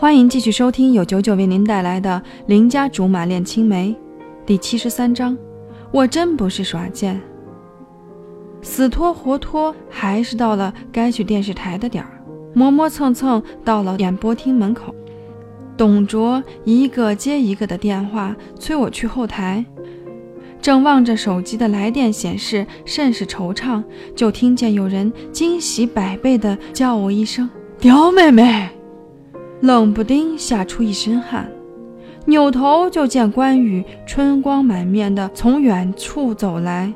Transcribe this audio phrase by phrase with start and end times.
[0.00, 3.90] 欢迎继续收听由九九为您带来的《邻家竹马恋青梅》
[4.46, 5.36] 第七十三章。
[5.90, 7.20] 我真不是耍贱，
[8.62, 12.10] 死拖活拖，还是到了该去电视台的点儿，
[12.54, 14.94] 磨磨蹭蹭到了演播厅门口。
[15.76, 19.62] 董卓一个接一个的电话催我去后台，
[20.62, 23.84] 正望着手机的来电显示，甚是惆怅，
[24.16, 28.66] 就听见有人惊喜百倍的叫我一声“刁妹妹”。
[29.60, 31.50] 冷不丁吓出一身汗，
[32.24, 36.92] 扭头就见关羽春光满面的从远处走来。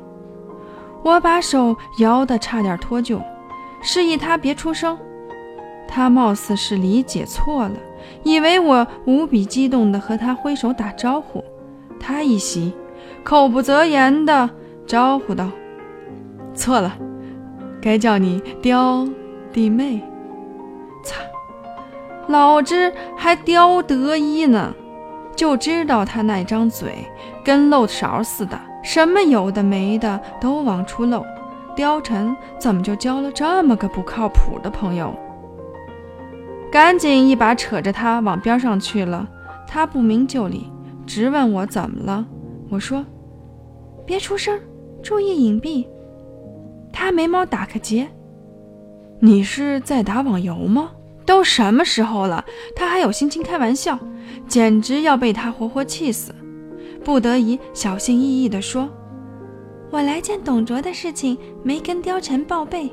[1.03, 3.21] 我把手摇得差点脱臼，
[3.83, 4.97] 示意他别出声。
[5.87, 7.75] 他貌似是理解错了，
[8.23, 11.43] 以为我无比激动地和他挥手打招呼。
[11.99, 12.73] 他一喜，
[13.23, 14.49] 口不择言地
[14.87, 15.51] 招呼道
[16.55, 16.97] ：“错了，
[17.79, 19.07] 该叫你刁
[19.53, 20.01] 弟妹。”
[21.05, 21.21] 擦！
[22.27, 24.73] 老子还刁得意呢，
[25.35, 27.05] 就知道他那张嘴
[27.43, 31.23] 跟漏勺似的，什么有的没的都往出漏。
[31.75, 35.13] 貂蝉怎么就交了这么个不靠谱的朋友？
[36.71, 39.27] 赶紧一把扯着他往边上去了。
[39.67, 40.71] 他不明就里，
[41.05, 42.25] 直问我怎么了。
[42.69, 43.05] 我说
[44.05, 44.57] ：“别出声，
[45.03, 45.85] 注意隐蔽。”
[46.93, 48.07] 他眉毛打个结
[49.19, 50.91] ：“你是在打网游吗？”
[51.25, 52.45] 都什么时候了，
[52.75, 53.97] 他还有心情开玩笑，
[54.47, 56.33] 简直要被他活活气死。
[57.03, 58.89] 不得已，小心翼翼地说
[59.91, 62.91] ：“我来见董卓的事情没跟貂蝉报备。”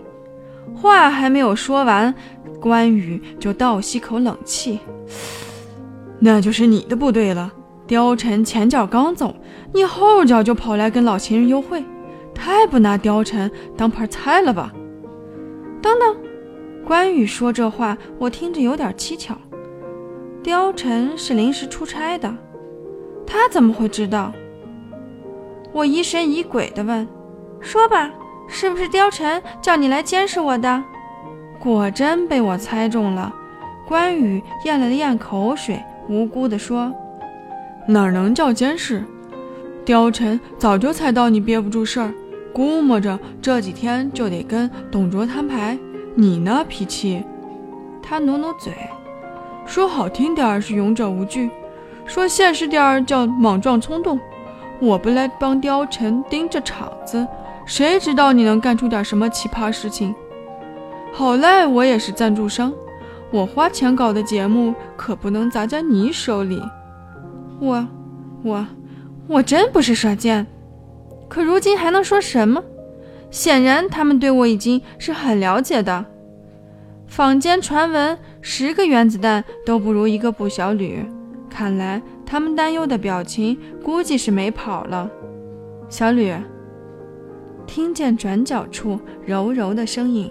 [0.75, 2.15] 话还没有说完，
[2.61, 4.79] 关羽就倒吸口冷气
[6.21, 7.53] ：“那就是你的不对了。
[7.89, 9.35] 貂蝉前脚刚走，
[9.75, 11.85] 你后脚就跑来跟老情人幽会，
[12.35, 14.73] 太不拿貂蝉当盘菜了吧？”
[15.83, 16.32] 等等。
[16.87, 19.39] 关羽说这话，我听着有点蹊跷。
[20.43, 22.35] 貂蝉是临时出差的，
[23.25, 24.33] 他怎么会知道？
[25.73, 27.07] 我疑神疑鬼地问
[27.61, 28.11] ：“说吧，
[28.49, 30.83] 是不是貂蝉叫你来监视我的？”
[31.61, 33.33] 果真被我猜中了。
[33.87, 36.93] 关羽咽了咽口水，无辜地说
[37.87, 39.05] ：“哪能叫监视？
[39.87, 42.13] 貂蝉早就猜到你憋不住事儿，
[42.53, 45.79] 估摸着这几天就得跟董卓摊牌。”
[46.15, 47.25] 你呢脾气，
[48.03, 48.73] 他努努嘴，
[49.65, 51.51] 说好听点儿是勇者无惧，
[52.05, 54.21] 说现实点儿叫莽撞冲动。
[54.79, 57.27] 我不来帮貂蝉盯着场子，
[57.65, 60.15] 谁知道你能干出点什么奇葩事情？
[61.13, 62.73] 好赖我也是赞助商，
[63.31, 66.61] 我花钱搞的节目可不能砸在你手里。
[67.61, 67.87] 我，
[68.43, 68.67] 我，
[69.29, 70.47] 我真不是耍贱，
[71.29, 72.63] 可如今还能说什么？
[73.33, 76.05] 显然，他们对我已经是很了解的。
[77.07, 81.03] 坊间传闻，十个原子弹都不如一个不小吕。
[81.49, 85.11] 看来他们担忧的表情，估计是没跑了。
[85.89, 86.35] 小吕，
[87.67, 90.31] 听见转角处柔柔的声音，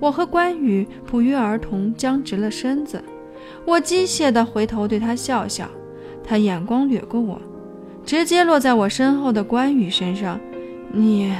[0.00, 3.02] 我和关羽不约而同僵直了身子。
[3.66, 5.68] 我机械地回头对他笑笑，
[6.24, 7.38] 他眼光掠过我，
[8.06, 10.40] 直接落在我身后的关羽身上。
[10.90, 11.34] 你。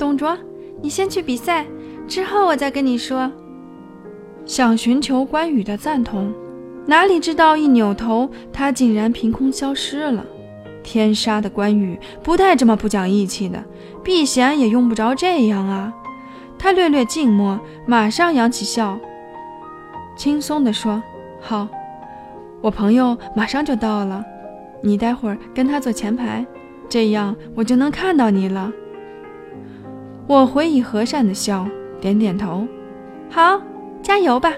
[0.00, 0.34] 董卓，
[0.80, 1.66] 你先去比赛，
[2.08, 3.30] 之后我再跟你说。
[4.46, 6.32] 想寻求关羽的赞同，
[6.86, 10.24] 哪里知道一扭头，他竟然凭空消失了。
[10.82, 13.62] 天杀的关羽，不带这么不讲义气的，
[14.02, 15.92] 避嫌也用不着这样啊！
[16.58, 18.98] 他略略静默，马上扬起笑，
[20.16, 21.02] 轻松地说
[21.42, 21.68] ：“好，
[22.62, 24.24] 我朋友马上就到了，
[24.82, 26.46] 你待会儿跟他坐前排，
[26.88, 28.72] 这样我就能看到你了。”
[30.30, 31.66] 我回以和善的笑，
[32.00, 32.64] 点点头。
[33.28, 33.60] 好，
[34.00, 34.52] 加油吧！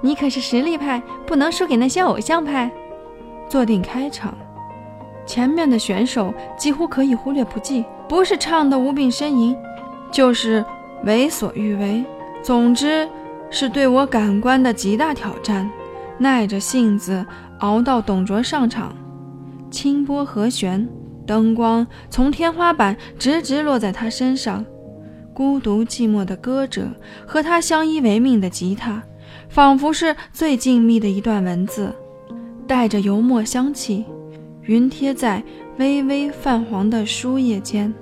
[0.00, 2.70] 你可是实力派，不能输给那些偶像派。
[3.48, 4.32] 坐定开场，
[5.26, 9.56] 前面的选手几乎可以忽略不计，不是唱的无病呻吟，
[10.12, 10.64] 就是
[11.02, 12.04] 为所欲为。
[12.40, 13.08] 总之
[13.50, 15.68] 是对我感官的极大挑战。
[16.18, 17.26] 耐着性子
[17.58, 18.94] 熬到董卓上场，
[19.72, 20.88] 清波和弦，
[21.26, 24.64] 灯光从天花板直直落在他身上。
[25.36, 26.88] 孤独寂寞的歌者
[27.26, 29.02] 和他相依为命的吉他，
[29.50, 31.94] 仿佛是最静谧的一段文字，
[32.66, 34.06] 带着油墨香气，
[34.62, 35.44] 云贴在
[35.76, 37.92] 微微泛黄的书页间。